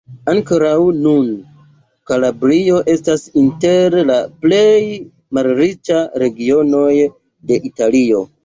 Ankoraŭ 0.31 0.77
nun, 1.01 1.27
Kalabrio 2.11 2.79
estas 2.95 3.27
inter 3.43 3.99
la 4.13 4.17
plej 4.47 4.73
malriĉaj 5.39 6.03
regionoj 6.25 6.91
de 7.53 7.65
Italio. 7.73 8.29